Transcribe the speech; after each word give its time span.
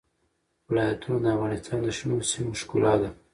ولایتونه 0.69 1.17
د 1.23 1.25
افغانستان 1.35 1.79
د 1.83 1.87
شنو 1.97 2.17
سیمو 2.31 2.53
ښکلا 2.59 2.93
ده. 3.01 3.09